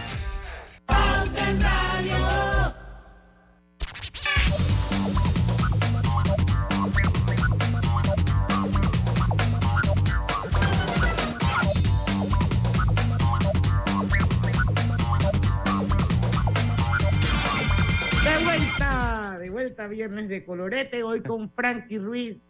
[19.76, 22.42] Vuelta, viernes de colorete, hoy con Frankie Ruiz,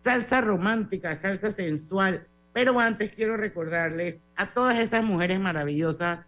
[0.00, 2.26] salsa romántica, salsa sensual.
[2.52, 6.20] Pero antes quiero recordarles a todas esas mujeres maravillosas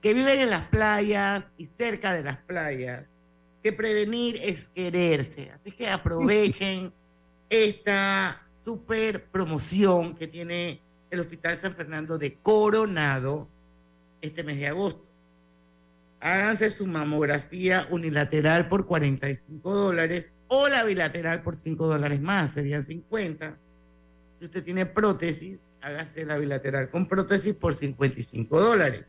[0.00, 3.04] que viven en las playas y cerca de las playas,
[3.62, 5.50] que prevenir es quererse.
[5.50, 6.92] Así que aprovechen
[7.50, 10.80] esta super promoción que tiene
[11.10, 13.48] el Hospital San Fernando de Coronado
[14.20, 15.07] este mes de agosto.
[16.20, 22.82] Háganse su mamografía unilateral por 45 dólares o la bilateral por 5 dólares más, serían
[22.82, 23.56] 50.
[24.38, 29.04] Si usted tiene prótesis, hágase la bilateral con prótesis por 55 dólares.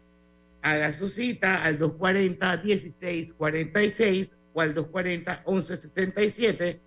[0.62, 6.80] Haga su cita al 240-1646 o al 240-1167.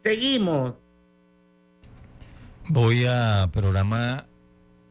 [0.03, 0.79] Seguimos.
[2.69, 4.27] Voy a programar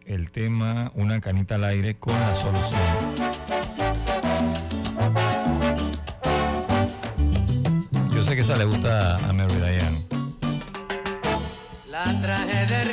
[0.07, 2.81] el tema Una canita al aire con la solución.
[8.12, 10.07] Yo sé que esa le gusta a Mary Diane.
[11.90, 12.85] La traje de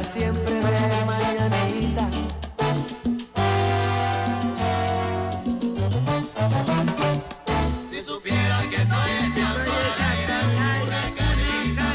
[0.00, 2.10] a casa siempre de mañanita.
[7.88, 10.36] Si supiera que estoy echando al aire
[10.86, 11.86] una canita.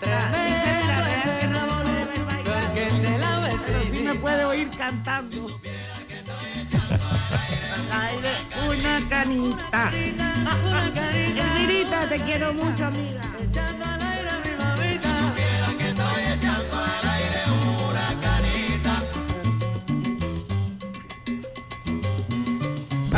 [0.00, 1.32] Tremendo ese
[2.44, 3.82] peor que el de la vecina.
[3.92, 5.46] Sí me puede oír cantando.
[7.70, 8.32] Al aire,
[8.68, 9.90] una canita.
[11.14, 13.23] Elvirita, te quiero mucho, amiga.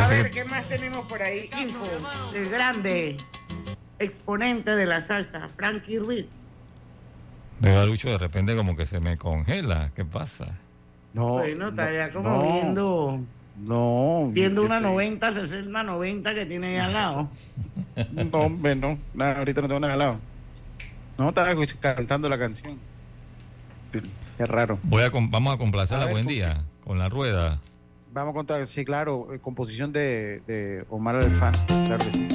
[0.06, 1.50] A ver, ¿qué más tenemos por ahí?
[1.60, 1.82] Info
[2.32, 3.16] del grande
[3.98, 6.28] exponente de la salsa, Frankie Ruiz.
[7.58, 9.90] Veo a Lucho de repente como que se me congela.
[9.96, 10.58] ¿Qué pasa?
[11.12, 11.38] No.
[11.38, 13.20] Bueno, está ya como no, viendo,
[13.56, 14.28] No.
[14.32, 17.30] viendo una que 90, 60, 90 que tiene ahí al lado.
[18.12, 18.98] No, hombre, no.
[19.14, 20.20] Nada, ahorita no tengo nada al lado.
[21.18, 22.78] No, estaba cantando la canción.
[24.36, 24.78] Qué raro.
[24.84, 27.58] Voy a vamos a complacer A ver, buen ¿con día con la rueda.
[28.16, 32.28] Vamos a contar, sí, claro, eh, composición de, Omar Alfano, claro que sí.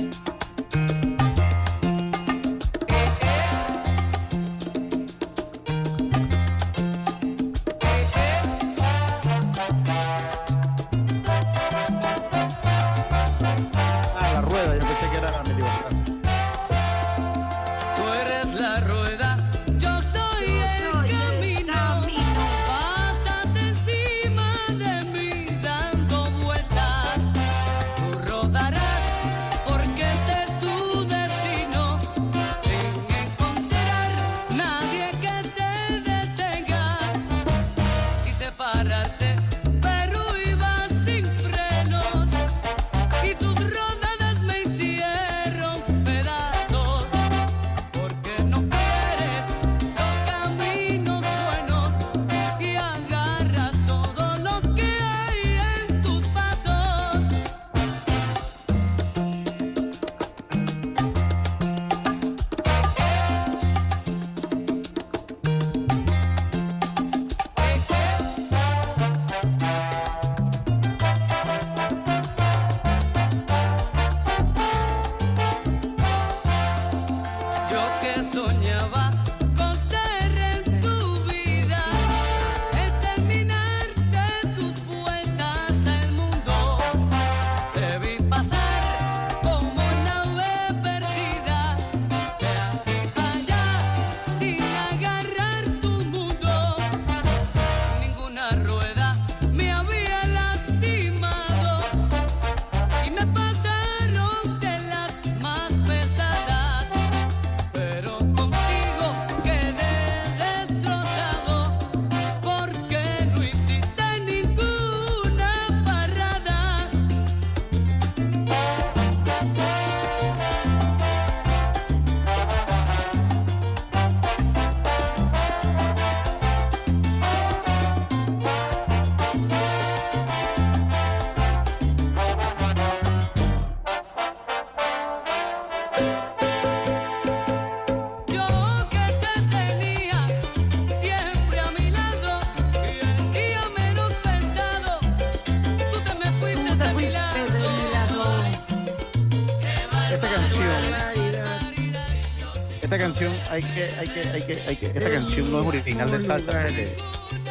[153.51, 156.51] Hay que, hay que, hay que, hay que, esta canción no es original de salsa
[156.51, 156.95] porque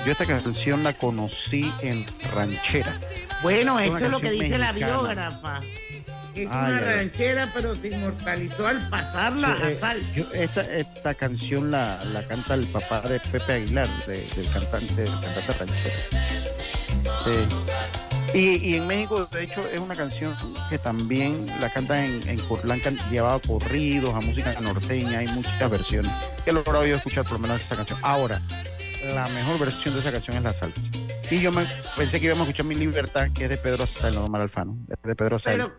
[0.06, 2.98] yo esta canción la conocí en ranchera.
[3.42, 5.60] Bueno, Es eso una es lo que dice la biógrafa.
[6.34, 10.06] Es una ranchera, pero se inmortalizó al pasarla a eh, salsa.
[10.14, 14.94] yo- esta, esta canción la, la canta el papá de Pepe Aguilar, de- del cantante,
[14.94, 15.96] del cantante ranchero.
[17.24, 17.99] Sí.
[18.32, 20.36] Y, y en México, de hecho, es una canción
[20.68, 25.68] que también la cantan en, en la han llevado corridos, a música norteña, hay muchas
[25.68, 26.12] versiones.
[26.44, 27.98] Que he logrado yo escuchar por lo menos esa canción.
[28.02, 28.40] Ahora,
[29.14, 30.80] la mejor versión de esa canción es la salsa.
[31.30, 31.64] Y yo me,
[31.96, 34.96] pensé que íbamos a escuchar Mi Libertad, que es de Pedro no Omar Alfano, es
[35.02, 35.36] de Pedro.
[35.42, 35.72] Pero,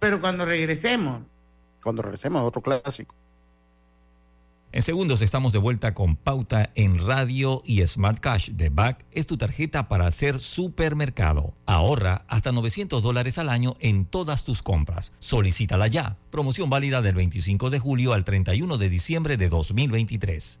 [0.00, 1.22] pero cuando regresemos.
[1.82, 3.14] Cuando regresemos, otro clásico.
[4.76, 9.26] En segundos estamos de vuelta con Pauta en Radio y Smart Cash de Back es
[9.26, 11.54] tu tarjeta para hacer supermercado.
[11.64, 15.12] Ahorra hasta 900 dólares al año en todas tus compras.
[15.18, 16.18] Solicítala ya.
[16.30, 20.60] Promoción válida del 25 de julio al 31 de diciembre de 2023.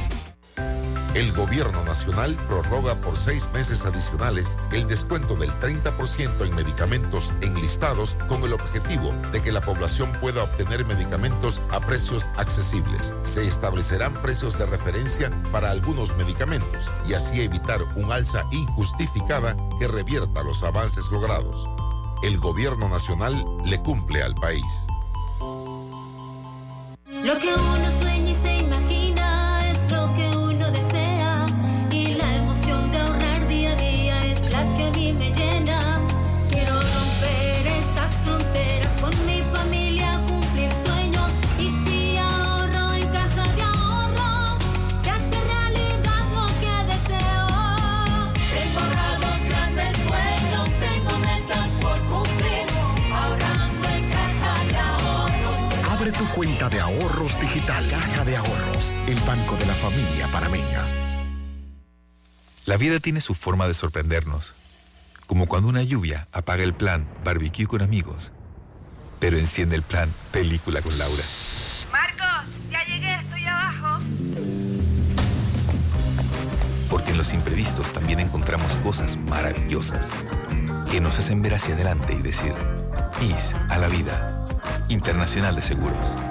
[1.13, 8.15] El gobierno nacional prorroga por seis meses adicionales el descuento del 30% en medicamentos enlistados
[8.29, 13.13] con el objetivo de que la población pueda obtener medicamentos a precios accesibles.
[13.23, 19.89] Se establecerán precios de referencia para algunos medicamentos y así evitar un alza injustificada que
[19.89, 21.67] revierta los avances logrados.
[22.23, 24.85] El gobierno nacional le cumple al país.
[56.41, 57.87] Cuenta de ahorros digital.
[57.87, 60.87] Caja de Ahorros, el banco de la familia panameña.
[62.65, 64.55] La vida tiene su forma de sorprendernos,
[65.27, 68.31] como cuando una lluvia apaga el plan barbecue con amigos,
[69.19, 71.23] pero enciende el plan película con Laura.
[71.91, 73.99] Marcos, ya llegué, estoy abajo.
[76.89, 80.09] Porque en los imprevistos también encontramos cosas maravillosas
[80.89, 82.55] que nos hacen ver hacia adelante y decir,
[83.21, 84.43] IS a la vida.
[84.89, 86.30] Internacional de Seguros.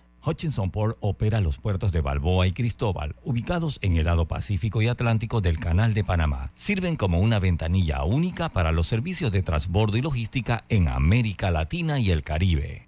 [0.25, 4.87] Hutchinson Port opera los puertos de Balboa y Cristóbal, ubicados en el lado Pacífico y
[4.87, 6.51] Atlántico del Canal de Panamá.
[6.53, 11.99] Sirven como una ventanilla única para los servicios de transbordo y logística en América Latina
[11.99, 12.87] y el Caribe.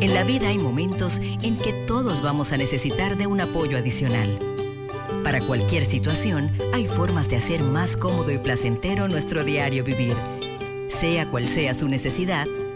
[0.00, 4.38] En la vida hay momentos en que todos vamos a necesitar de un apoyo adicional.
[5.22, 10.14] Para cualquier situación, hay formas de hacer más cómodo y placentero nuestro diario vivir.
[10.88, 12.46] Sea cual sea su necesidad,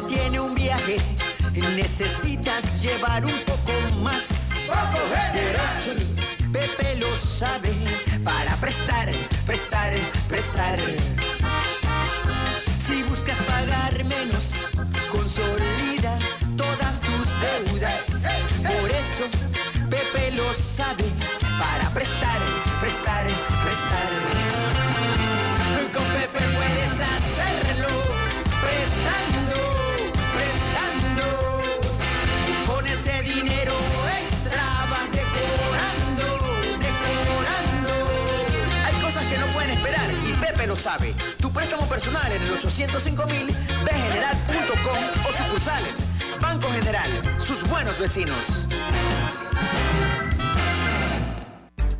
[0.00, 0.96] Tiene un viaje,
[1.52, 3.72] necesitas llevar un poco
[4.02, 4.22] más.
[4.66, 6.06] Por eso
[6.50, 7.70] Pepe lo sabe
[8.24, 9.10] para prestar,
[9.46, 9.92] prestar,
[10.28, 10.78] prestar.
[40.82, 41.14] Sabe.
[41.40, 43.46] Tu préstamo personal en el 805 mil,
[43.84, 45.98] bgeneral.com o sucursales.
[46.40, 48.66] Banco General, sus buenos vecinos.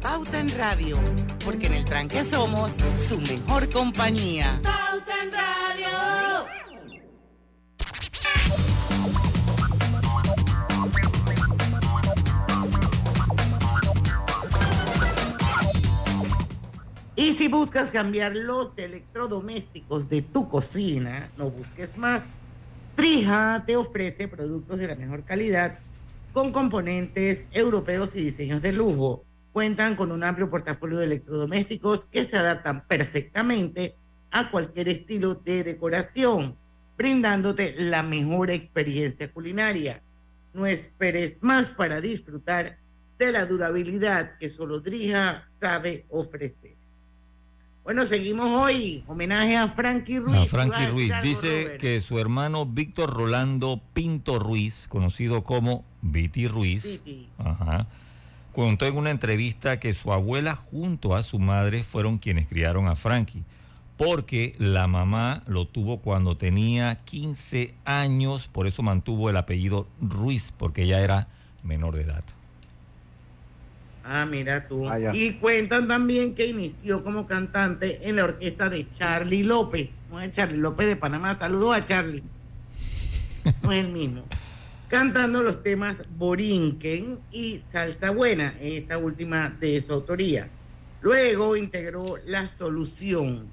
[0.00, 1.00] Pauta en Radio,
[1.44, 2.72] porque en el tranque somos
[3.08, 4.58] su mejor compañía.
[4.62, 5.61] Pauta en Radio.
[17.22, 22.24] Y si buscas cambiar los electrodomésticos de tu cocina, no busques más.
[22.96, 25.78] Trija te ofrece productos de la mejor calidad
[26.32, 29.24] con componentes europeos y diseños de lujo.
[29.52, 33.94] Cuentan con un amplio portafolio de electrodomésticos que se adaptan perfectamente
[34.32, 36.56] a cualquier estilo de decoración,
[36.98, 40.02] brindándote la mejor experiencia culinaria.
[40.54, 42.80] No esperes más para disfrutar
[43.16, 46.81] de la durabilidad que solo Drija sabe ofrecer.
[47.84, 49.02] Bueno, seguimos hoy.
[49.08, 50.36] Homenaje a Frankie Ruiz.
[50.36, 51.12] A Frankie Ruiz.
[51.20, 51.80] Dice Robert.
[51.80, 57.28] que su hermano Víctor Rolando Pinto Ruiz, conocido como Viti Ruiz, Viti.
[57.38, 57.88] ajá,
[58.52, 62.94] contó en una entrevista que su abuela junto a su madre fueron quienes criaron a
[62.94, 63.42] Frankie,
[63.96, 70.52] porque la mamá lo tuvo cuando tenía 15 años, por eso mantuvo el apellido Ruiz,
[70.56, 71.26] porque ella era
[71.64, 72.24] menor de edad.
[74.04, 74.88] Ah, mira tú.
[74.88, 79.90] Ah, y cuentan también que inició como cantante en la orquesta de Charlie López.
[80.10, 81.38] No es Charlie López de Panamá.
[81.38, 82.22] Saludos a Charlie.
[83.62, 84.24] No es el mismo.
[84.88, 90.48] Cantando los temas Borinquen y Salsa Buena, esta última de su autoría.
[91.00, 93.46] Luego integró La Solución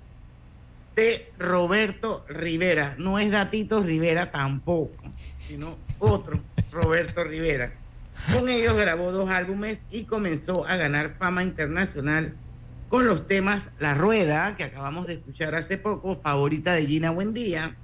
[0.96, 2.96] de Roberto Rivera.
[2.98, 5.04] No es Datito Rivera tampoco,
[5.40, 6.40] sino otro,
[6.72, 7.72] Roberto Rivera.
[8.34, 12.36] Con ellos grabó dos álbumes y comenzó a ganar fama internacional
[12.90, 17.76] con los temas La Rueda, que acabamos de escuchar hace poco, favorita de Gina Buendía,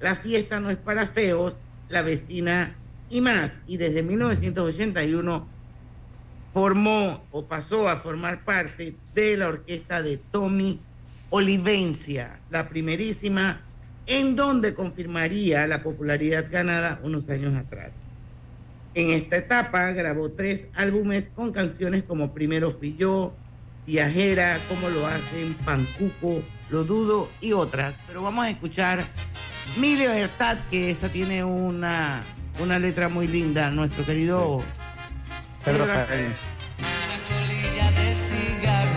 [0.00, 2.76] La Fiesta no es para feos, La Vecina
[3.10, 3.52] y más.
[3.66, 5.46] Y desde 1981
[6.52, 10.80] formó o pasó a formar parte de la orquesta de Tommy
[11.30, 13.62] Olivencia, la primerísima,
[14.06, 17.92] en donde confirmaría la popularidad ganada unos años atrás.
[18.96, 23.36] En esta etapa grabó tres álbumes con canciones como Primero fui yo,
[23.86, 27.94] Viajera, Como lo hacen, Pancuco, Lo dudo y otras.
[28.06, 29.04] Pero vamos a escuchar
[29.78, 32.22] Mi Libertad, que esa tiene una,
[32.58, 34.62] una letra muy linda, nuestro querido
[35.62, 36.32] Pedro Pedro Sael.
[37.28, 38.95] colilla de cigarro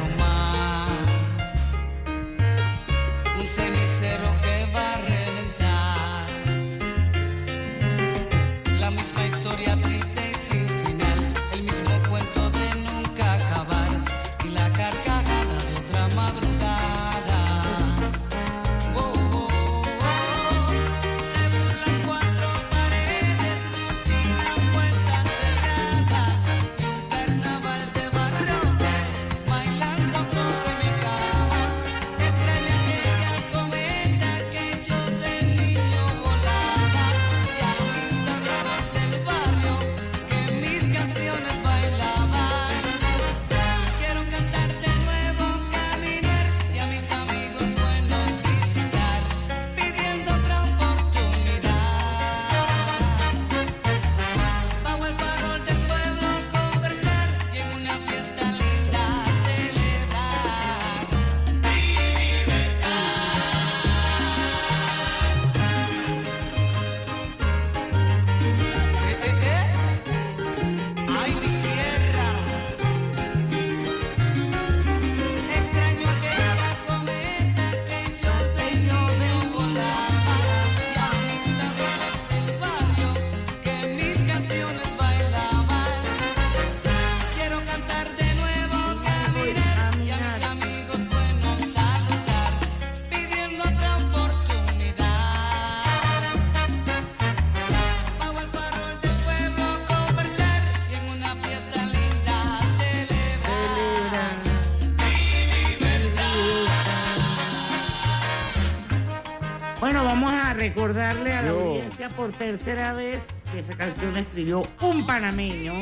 [110.94, 111.60] recordarle a la Yo.
[111.60, 113.22] audiencia por tercera vez
[113.52, 115.74] que esa canción la escribió un panameño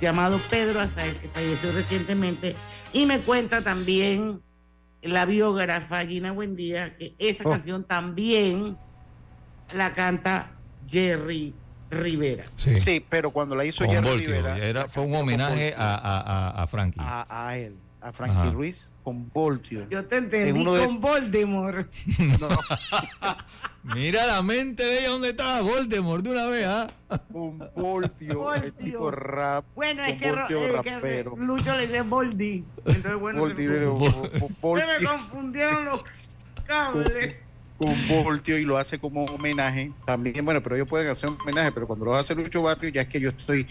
[0.00, 2.54] llamado Pedro Azael, que falleció recientemente.
[2.92, 4.40] Y me cuenta también
[5.02, 7.50] la biógrafa Gina Buendía que esa Oh.
[7.50, 8.76] canción también
[9.74, 10.52] la canta
[10.86, 11.54] Jerry
[11.90, 12.44] Rivera.
[12.56, 13.04] Sí.
[13.08, 16.62] pero cuando la hizo Con Jerry Voltio, Rivera, era, fue un homenaje a, a, a,
[16.62, 17.00] a Frankie.
[17.02, 17.76] a, a él,
[18.08, 18.50] a Frankie Ajá.
[18.50, 19.86] Ruiz con Voltio.
[19.90, 21.88] Yo te entendí uno de con Voldemort.
[23.94, 26.86] Mira la mente de ella donde estaba Voldemort de una vez, ¿ah?
[27.32, 29.64] Un Voltio, el tipo rap.
[29.74, 31.24] Bueno, es con que, Voltio eh, que.
[31.36, 32.64] Lucho le dice Boldi.
[32.84, 35.08] Entonces, bueno, se, Voltio, me, se me Voltio.
[35.08, 36.04] confundieron los
[36.66, 37.36] cables.
[37.76, 40.44] con Voltio y lo hace como homenaje también.
[40.44, 43.08] Bueno, pero ellos pueden hacer un homenaje, pero cuando lo hace Lucho Barrio, ya es
[43.08, 43.66] que yo estoy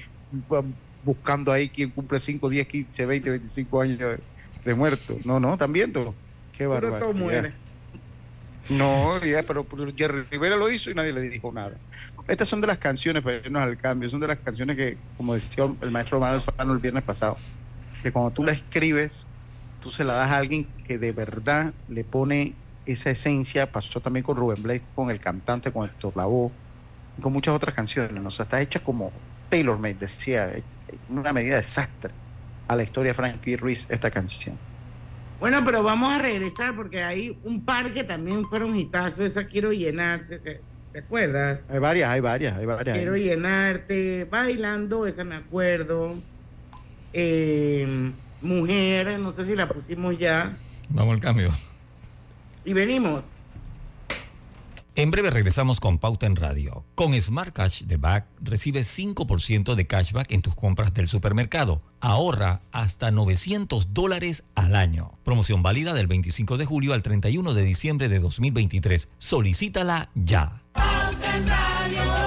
[1.07, 4.19] buscando ahí quien cumple 5, 10, 15, 20, 25 años.
[4.65, 5.17] de muerto.
[5.23, 6.13] No, no, están viendo.
[6.51, 6.99] Qué Pero barbaridad.
[6.99, 7.53] todo muere.
[8.69, 11.77] No, ya, pero pero Jerry Rivera lo hizo y nadie le dijo nada.
[12.27, 15.33] Estas son de las canciones, para irnos al cambio, son de las canciones que, como
[15.33, 17.37] decía el maestro Manuel Fano el viernes pasado,
[18.03, 19.25] que cuando tú la escribes,
[19.81, 22.53] tú se la das a alguien que de verdad le pone
[22.85, 23.71] esa esencia.
[23.71, 26.51] Pasó también con Rubén Blades, con el cantante, con Héctor Lavoe,
[27.21, 28.21] con muchas otras canciones.
[28.21, 28.27] ¿no?
[28.27, 29.13] O sea, está hecha como
[29.49, 30.51] Taylor Made, decía,
[31.09, 32.11] una medida desastre
[32.67, 34.57] a la historia de Frankie Ruiz esta canción.
[35.39, 39.19] Bueno, pero vamos a regresar porque hay un par que también fueron hitazos.
[39.19, 40.39] Esa quiero llenarte.
[40.39, 41.59] ¿Te, te acuerdas?
[41.69, 42.97] Hay varias, hay varias, hay varias.
[42.97, 44.25] Quiero llenarte.
[44.25, 46.15] Bailando, esa me acuerdo.
[47.13, 50.55] Eh, mujer, no sé si la pusimos ya.
[50.89, 51.51] Vamos al cambio.
[52.65, 53.25] Y venimos.
[54.97, 56.83] En breve regresamos con Pauta en Radio.
[56.95, 61.77] Con Smart Cash de Back recibes 5% de cashback en tus compras del supermercado.
[61.99, 65.11] Ahorra hasta 900 dólares al año.
[65.23, 69.07] Promoción válida del 25 de julio al 31 de diciembre de 2023.
[69.19, 70.63] Solicítala ya.
[70.73, 71.11] Toma
[71.85, 72.26] el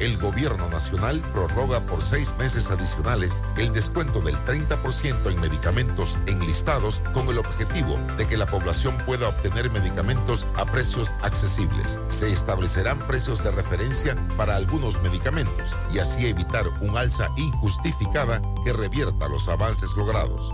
[0.00, 7.00] El gobierno nacional prorroga por seis meses adicionales el descuento del 30% en medicamentos enlistados
[7.12, 12.00] con el objetivo de que la población pueda obtener medicamentos a precios accesibles.
[12.08, 18.72] Se establecerán precios de referencia para algunos medicamentos y así evitar un alza injustificada que
[18.72, 20.52] revierta los avances logrados.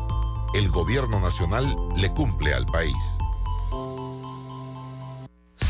[0.52, 3.16] El gobierno nacional le cumple al país.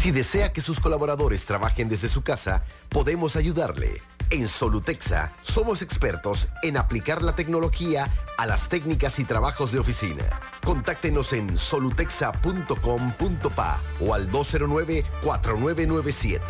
[0.00, 4.00] Si desea que sus colaboradores trabajen desde su casa, podemos ayudarle.
[4.30, 10.24] En Solutexa somos expertos en aplicar la tecnología a las técnicas y trabajos de oficina.
[10.64, 16.40] Contáctenos en solutexa.com.pa o al 209-4997.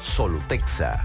[0.00, 1.04] Solutexa.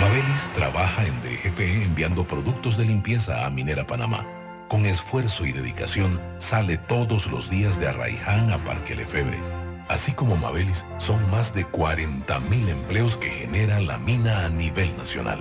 [0.00, 4.26] Mabelis trabaja en DGP enviando productos de limpieza a Minera Panamá.
[4.70, 9.36] Con esfuerzo y dedicación sale todos los días de Arraiján a Parque Lefebre.
[9.88, 15.40] Así como Mabelis, son más de 40.000 empleos que genera la mina a nivel nacional,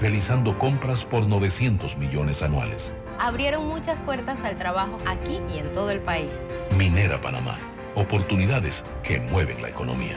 [0.00, 2.94] realizando compras por 900 millones anuales.
[3.18, 6.30] Abrieron muchas puertas al trabajo aquí y en todo el país.
[6.78, 7.58] Minera Panamá,
[7.94, 10.16] oportunidades que mueven la economía.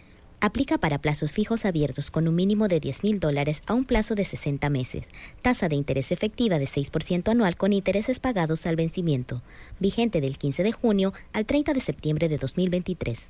[0.43, 4.15] Aplica para plazos fijos abiertos con un mínimo de 10 mil dólares a un plazo
[4.15, 5.03] de 60 meses.
[5.43, 9.43] Tasa de interés efectiva de 6% anual con intereses pagados al vencimiento.
[9.79, 13.29] Vigente del 15 de junio al 30 de septiembre de 2023.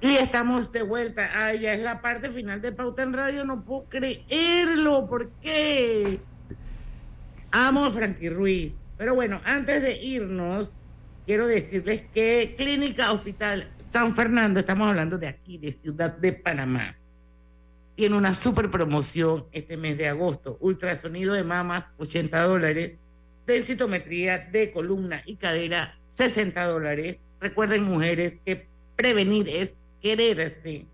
[0.00, 1.28] Y estamos de vuelta.
[1.34, 3.44] Ay, ya es la parte final de Pauta en Radio.
[3.44, 5.06] No puedo creerlo.
[5.06, 6.20] ¿Por qué?
[7.50, 8.74] Amo a Frankie Ruiz.
[8.96, 10.78] Pero bueno, antes de irnos,
[11.26, 16.98] quiero decirles que Clínica Hospital San Fernando, estamos hablando de aquí, de Ciudad de Panamá,
[17.94, 20.58] tiene una super promoción este mes de agosto.
[20.60, 22.98] Ultrasonido de mamas, 80 dólares.
[23.46, 27.22] Densitometría de columna y cadera, 60 dólares.
[27.40, 30.84] Recuerden, mujeres, que prevenir es quererse.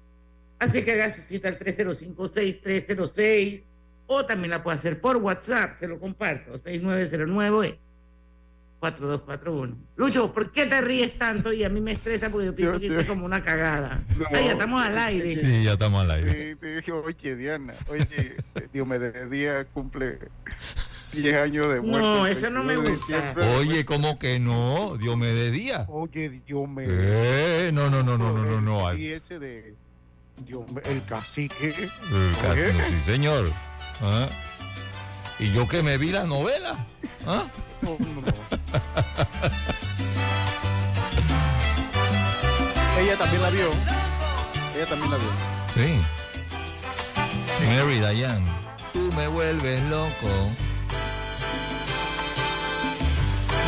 [0.61, 3.65] Así que haga su cita al 305-6306
[4.07, 7.81] o también la puede hacer por WhatsApp, se lo comparto, 6909
[8.81, 9.79] 4241.
[9.97, 11.55] Lucho, ¿por qué te ríes tanto?
[11.55, 14.05] Y a mí me estresa porque yo pienso que esto es como una cagada.
[14.31, 15.35] Ay, ya estamos al aire.
[15.35, 16.57] Sí, ya estamos al aire.
[16.61, 18.37] Sí, sí, oye, Diana, oye,
[18.75, 20.19] Diomedes Díaz cumple
[21.15, 22.07] 10 años de muerte.
[22.07, 23.59] No, eso no me 29 de gusta.
[23.59, 24.99] Oye, ¿cómo que no?
[24.99, 25.87] Dios me de día.
[25.89, 26.91] Oye, Diomedes.
[26.93, 28.95] Eh, no, no, no, no, no, no, no.
[28.95, 29.75] Y ese de
[30.85, 31.69] el cacique.
[31.69, 32.85] El Oye.
[32.85, 33.51] sí, señor.
[34.03, 34.27] Ah.
[35.39, 36.85] Y yo que me vi la novela.
[37.27, 37.45] ¿Ah?
[42.99, 43.69] Ella también la vio.
[44.77, 45.29] Ella también la vio.
[45.75, 45.99] Sí.
[47.67, 48.45] Mary Diane.
[48.93, 50.29] Tú me vuelves loco.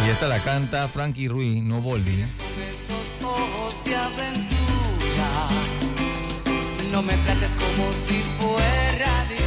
[0.06, 2.22] Y esta la canta Frankie Ruiz, no Boldi.
[2.22, 5.48] esos ojos de aventura.
[6.92, 9.45] No me trates como si fuera diversión.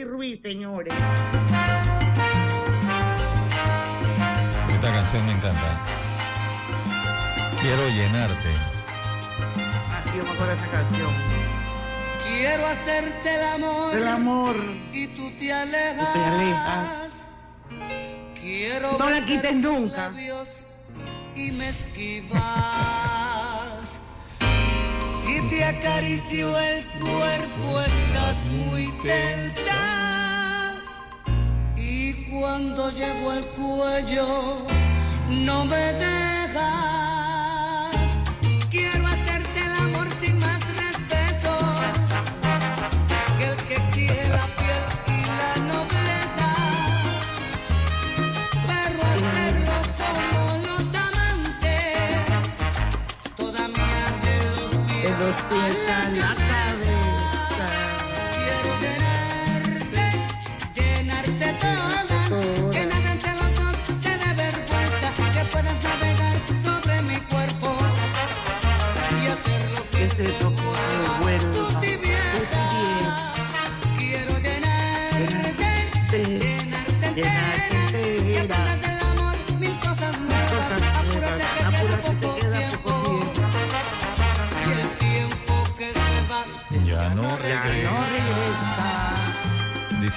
[0.00, 0.94] Frankie Ruiz, señores.
[4.68, 5.84] Esta canción me encanta.
[7.60, 8.48] Quiero llenarte.
[9.90, 11.10] Así yo me acuerdo de esa canción.
[12.24, 13.94] Quiero hacerte el amor.
[13.94, 14.56] El amor.
[14.92, 16.12] Y tú te alejas.
[16.14, 17.26] te alejas.
[18.40, 20.12] Quiero No la quites nunca.
[21.36, 22.40] Y me esquivas.
[25.26, 29.59] Si te acaricio el cuerpo, estás muy tensa.
[32.40, 34.64] Cuando llego al cuello,
[35.28, 36.29] no me dejas.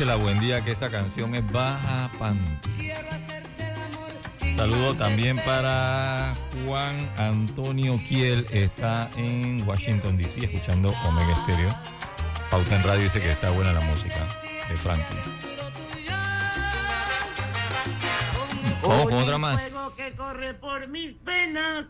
[0.04, 2.38] Dice la buen día que esa canción es Baja Pan.
[4.58, 6.36] Saludo también para
[6.66, 11.70] Juan Antonio Kiel, está en Washington DC escuchando Omega Stereo.
[12.52, 14.20] Pauta en radio dice que está buena la música
[14.68, 15.16] de Frankie.
[18.86, 19.74] Vamos con otra más.
[19.96, 21.86] que corre por mis venas.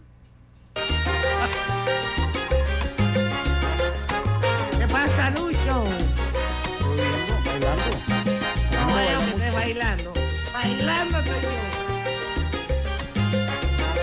[4.77, 6.02] ¿Qué pasa, Lucho?
[10.85, 11.41] bailando, señor.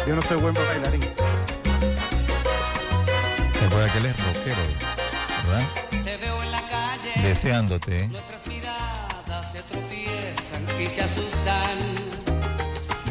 [0.07, 1.01] Yo no soy buen bailarín.
[3.63, 4.63] Recuerda que él es rockero,
[5.45, 5.67] ¿verdad?
[6.05, 7.29] Te veo en la calle.
[7.29, 7.99] Deseándote.
[7.99, 8.09] ¿eh?
[8.09, 11.79] Nuestras miradas se tropiezan y se asustan.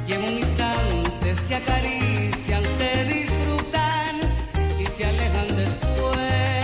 [0.07, 4.15] Y en un instante se acarician, se disfrutan
[4.79, 6.58] y se alejan después.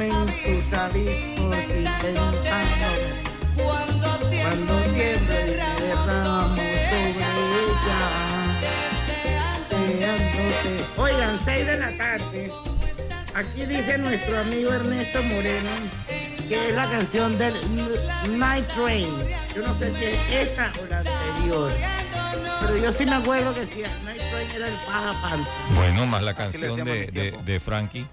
[0.00, 3.12] En tus abismos intentándome.
[3.54, 7.30] cuando Cuando tiemblo y y derramo sobre ella.
[9.68, 10.84] Deseándote.
[10.96, 12.50] Oigan, 6 de la tarde.
[13.34, 15.70] Aquí dice nuestro amigo Ernesto Moreno
[16.48, 17.54] que es la canción del
[18.38, 19.14] Night Train.
[19.54, 21.70] Yo no sé si es esta o la anterior.
[22.62, 25.52] Pero yo sí me acuerdo que si Night Train era el Paja Panther.
[25.74, 28.06] Bueno, más la canción de, de, de Frankie.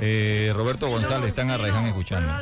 [0.00, 2.32] Eh, Roberto González están a Reján escuchando.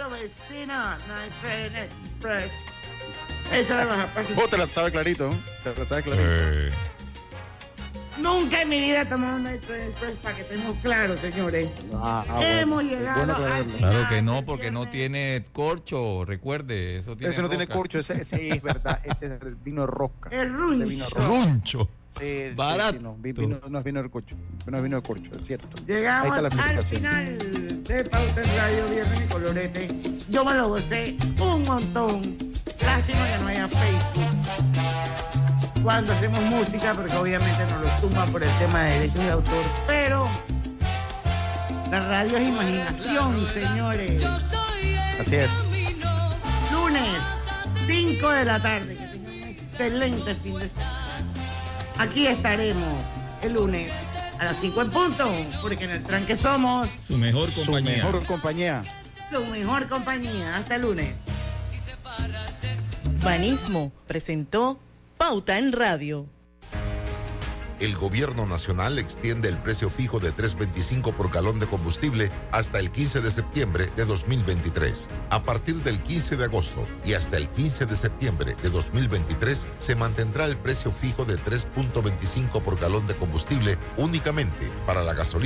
[3.53, 4.07] Esa.
[4.37, 5.29] Vos te la sabes clarito.
[5.65, 6.75] Te la sabes clarito.
[8.21, 11.69] Nunca en mi vida he tomado un Night Train Express para que estemos claros, señores.
[11.95, 12.91] Ah, ah, Hemos bueno.
[12.91, 17.49] llegado Bueno al claro que no, porque no tiene corcho, recuerde, eso tiene Ese no
[17.49, 20.31] tiene corcho, ese, ese es verdad, ese es vino de rosca.
[20.31, 20.87] Es Ese runcho.
[20.87, 21.29] vino de rosca.
[21.29, 21.89] Runcho.
[22.19, 22.95] Sí, Barato.
[22.95, 24.35] sí, no, vi- vino- no es vino de corcho,
[24.67, 25.69] no es vino de corcho, es cierto.
[25.87, 27.39] Llegamos al final
[27.85, 29.89] de Pauta en Radio Viernes en Colorete.
[30.29, 32.23] Yo me lo gocé un montón.
[32.81, 35.83] Lástima que no haya Facebook.
[35.83, 39.65] Cuando hacemos música, porque obviamente nos lo tumban por el tema de derechos de autor.
[39.87, 40.27] Pero
[41.91, 44.25] la radio es imaginación, señores.
[45.21, 45.73] Así es.
[46.73, 47.23] Lunes,
[47.87, 48.97] 5 de la tarde.
[48.97, 50.98] Que tengan un excelente fin de semana.
[51.99, 53.05] Aquí estaremos
[53.43, 53.93] el lunes
[54.39, 55.31] a las 5 en punto,
[55.63, 57.97] porque en el tranque somos Su mejor Su compañía.
[57.97, 58.83] mejor compañía.
[59.33, 60.57] tu mejor compañía.
[60.57, 61.15] Hasta el lunes.
[63.23, 64.79] Banismo presentó
[65.17, 66.27] Pauta en Radio.
[67.81, 72.91] El gobierno nacional extiende el precio fijo de 3.25 por galón de combustible hasta el
[72.91, 75.09] 15 de septiembre de 2023.
[75.31, 79.95] A partir del 15 de agosto y hasta el 15 de septiembre de 2023 se
[79.95, 85.39] mantendrá el precio fijo de 3.25 por galón de combustible únicamente para la gasolina.